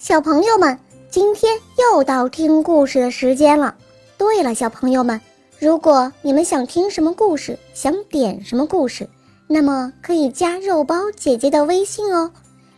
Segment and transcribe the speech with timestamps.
[0.00, 0.78] 小朋友们，
[1.10, 3.74] 今天又到听故事的时间了。
[4.16, 5.20] 对了，小朋友们，
[5.58, 9.06] 如果你们想听什么故事，想点什么故事，
[9.46, 12.32] 那么可以加肉包姐姐的微信哦。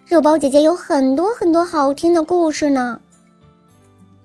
[0.04, 3.00] 肉包姐姐有很多很多好听的故事呢。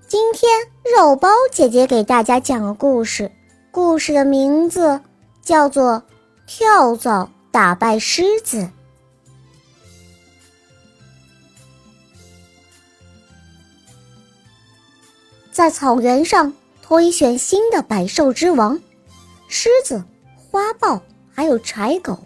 [0.08, 0.50] 今天
[0.98, 3.32] 肉包姐姐给大家讲个故事，
[3.70, 5.00] 故事的名字
[5.44, 5.92] 叫做
[6.48, 8.58] 《跳蚤打败狮子》。
[15.58, 16.54] 在草原上
[16.84, 18.80] 推选新的百兽之王，
[19.48, 20.04] 狮子、
[20.36, 21.02] 花豹
[21.34, 22.20] 还有豺狗，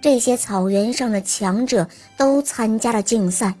[0.00, 3.56] 这些草原上的强者都参加了竞赛。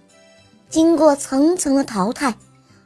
[0.68, 2.36] 经过层层的淘汰，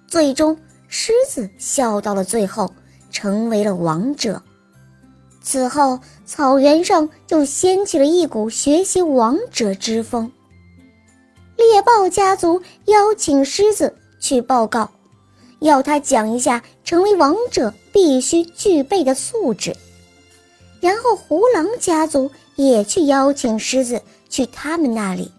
[0.06, 0.56] 最终
[0.88, 2.72] 狮子笑到了最后，
[3.10, 4.40] 成为了王者。
[5.42, 10.32] 此后，草原上就掀起了一股学习王者之风。
[11.58, 14.93] 猎豹家族邀请狮子去报告。
[15.64, 19.74] 要他讲一下成为王者必须具备的素质，
[20.78, 25.32] 然后胡狼家族也去邀请狮子去他们那里，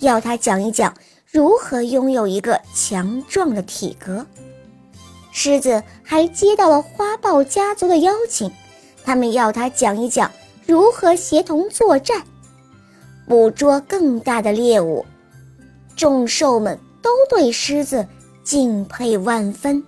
[0.00, 0.92] 要他讲一讲
[1.30, 4.26] 如何拥有一个强壮的体格。
[5.30, 8.50] 狮子还接到了花豹家族的邀请，
[9.04, 10.28] 他们要他讲一讲
[10.66, 12.24] 如何协同作战，
[13.28, 15.06] 捕捉更大的猎物。
[15.94, 18.04] 众兽们都对狮子。
[18.50, 19.80] 敬佩万分，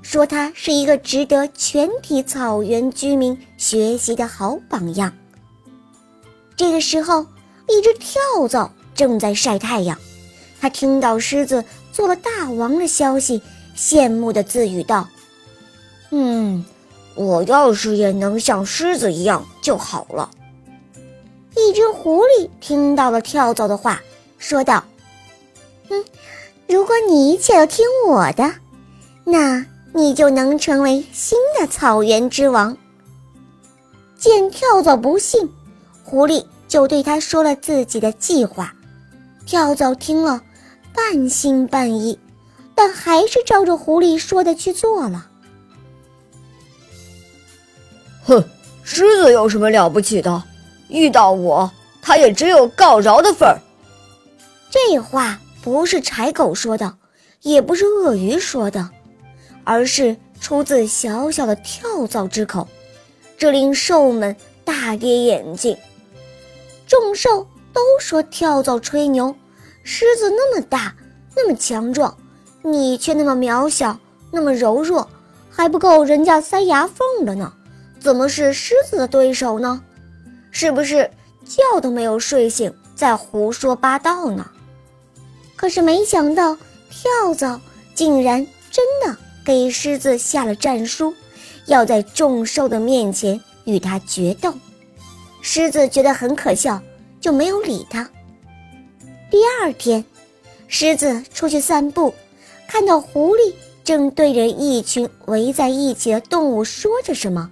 [0.00, 5.12] 说他是一个值得全体草原居民学习的好榜样。
[6.56, 7.26] 这个时候，
[7.68, 9.98] 一只跳蚤正在晒太阳，
[10.58, 13.42] 他听到狮子做了大王的消息，
[13.76, 15.06] 羡慕地自语道
[16.08, 16.64] ：“嗯，
[17.16, 20.30] 我要是也能像狮子一样就好了。”
[21.54, 24.00] 一只狐狸听到了跳蚤的话，
[24.38, 24.82] 说道
[25.90, 26.02] ：“嗯。”
[26.68, 28.52] 如果你一切都听我的，
[29.24, 32.76] 那你就能成为新的草原之王。
[34.18, 35.48] 见跳蚤不信，
[36.02, 38.72] 狐狸就对他说了自己的计划。
[39.46, 40.42] 跳蚤听了，
[40.92, 42.18] 半信半疑，
[42.74, 45.26] 但还是照着狐狸说的去做了。
[48.24, 48.42] 哼，
[48.82, 50.42] 狮子有什么了不起的？
[50.88, 51.70] 遇到我，
[52.02, 53.58] 他也只有告饶的份儿。
[54.68, 55.38] 这话。
[55.66, 56.96] 不是豺狗说的，
[57.42, 58.88] 也不是鳄鱼说的，
[59.64, 62.68] 而是出自小小的跳蚤之口，
[63.36, 65.76] 这令兽们大跌眼镜。
[66.86, 69.34] 众兽都说跳蚤吹牛，
[69.82, 70.94] 狮子那么大，
[71.34, 72.16] 那么强壮，
[72.62, 73.98] 你却那么渺小，
[74.30, 75.10] 那么柔弱，
[75.50, 77.52] 还不够人家塞牙缝的呢，
[77.98, 79.82] 怎么是狮子的对手呢？
[80.52, 81.10] 是不是
[81.44, 84.48] 觉都没有睡醒，在胡说八道呢？
[85.56, 86.56] 可是没想到，
[86.90, 87.60] 跳蚤
[87.94, 91.14] 竟然真的给狮子下了战书，
[91.64, 94.54] 要在众兽的面前与他决斗。
[95.40, 96.82] 狮子觉得很可笑，
[97.20, 98.08] 就没有理他。
[99.30, 100.04] 第二天，
[100.68, 102.14] 狮子出去散步，
[102.68, 107.50] 看到狐狸正对着一群围在一起的动物说着什么，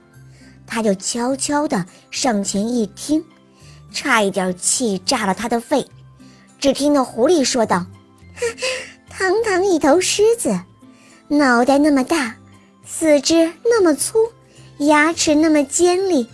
[0.67, 3.25] 他就悄悄地上前一听，
[3.93, 5.87] 差一点气炸了他的肺。
[6.65, 7.85] 只听那狐狸说道。
[9.11, 10.59] 堂堂一头狮子，
[11.29, 12.37] 脑袋那么大，
[12.87, 14.33] 四肢那么粗，
[14.79, 16.27] 牙齿那么尖利，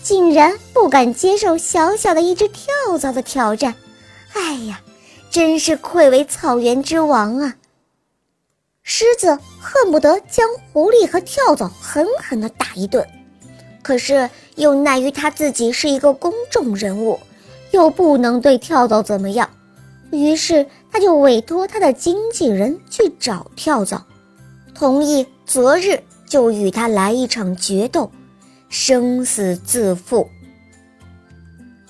[0.00, 3.74] 竟然不敢接受小小的一只跳蚤的挑战。
[4.34, 4.80] 哎呀，
[5.28, 7.56] 真是愧为草原之王啊！
[8.84, 13.04] 狮子恨不得将狐狸和跳蚤狠狠地打一顿，
[13.82, 17.18] 可是又奈于他自己是一个公众人物，
[17.72, 19.50] 又不能对跳蚤怎么样。
[20.14, 24.02] 于是，他就委托他的经纪人去找跳蚤，
[24.74, 28.10] 同意择日就与他来一场决斗，
[28.68, 30.28] 生死自负。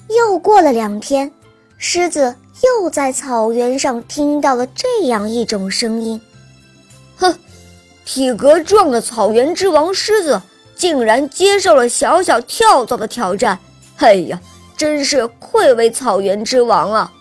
[0.09, 1.31] 又过了两天，
[1.79, 6.21] 狮子又在草原上听到了这样一种声音
[7.17, 7.35] ：“哼，
[8.05, 10.41] 体格壮的草原之王狮子
[10.77, 13.59] 竟然接受了小小跳蚤的挑战！
[13.97, 14.41] 哎呀，
[14.77, 17.13] 真是愧为草原之王啊！”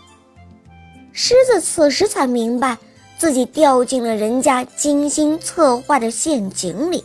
[1.14, 2.76] 狮子此时才明白，
[3.20, 7.04] 自己掉进了人家精心策划的陷阱里。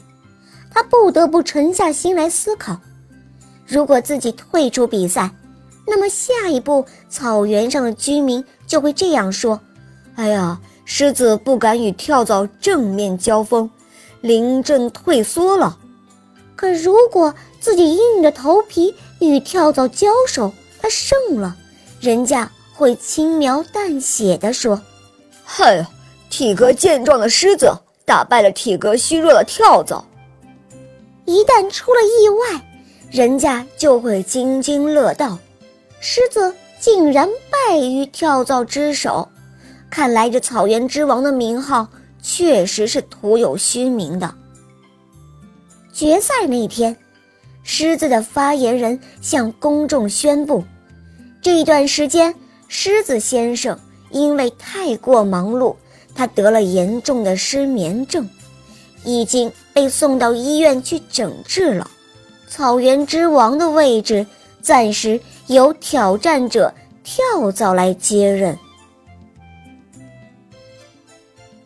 [0.71, 2.79] 他不得不沉下心来思考：
[3.67, 5.31] 如果自己退出比赛，
[5.87, 9.61] 那么下一步草原上的居民就会这样说
[10.17, 13.71] ：“哎呀，狮子不敢与跳蚤正面交锋，
[14.23, 15.77] 临阵退缩了。”
[16.57, 21.55] 可如果自己硬着头皮与跳蚤交手，他胜了，
[22.01, 22.51] 人家。
[22.79, 24.81] 会轻描淡写的说
[25.45, 25.91] ：“嗨呀，
[26.31, 27.69] 体格健壮的狮子
[28.05, 30.05] 打败了体格虚弱的跳蚤。
[31.25, 32.65] 一旦出了意外，
[33.11, 35.37] 人家就会津津乐道。
[35.99, 39.29] 狮子竟然败于跳蚤之手，
[39.91, 41.89] 看来这草原之王的名号
[42.23, 44.33] 确实是徒有虚名的。
[45.93, 46.97] 决赛那天，
[47.65, 50.63] 狮子的发言人向公众宣布，
[51.43, 52.33] 这一段时间，
[52.69, 53.79] 狮子先生
[54.11, 55.75] 因为太过忙碌，
[56.15, 58.29] 他得了严重的失眠症。
[59.05, 61.89] 已经被送到医院去诊治了。
[62.49, 64.27] 草原之王的位置
[64.61, 66.75] 暂时由挑战者
[67.05, 68.59] 跳蚤来接任。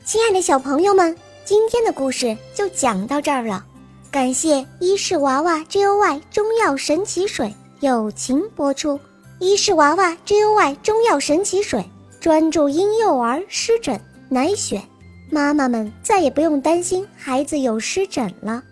[0.05, 3.65] 亲爱的小朋友们，今天的故事就讲到这儿了。
[4.11, 9.01] 感谢伊氏娃娃 Joy 中药神奇水友情播出。
[9.43, 11.85] 伊氏娃娃 Joy 中药神奇水
[12.21, 14.81] 专注婴幼儿湿疹奶癣。
[15.33, 18.63] 妈妈们再也不用担心孩子有湿疹了。